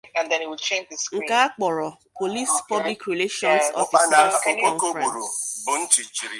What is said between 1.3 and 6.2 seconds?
a kpọrọ 'Police Public Relations Officers’ Conference'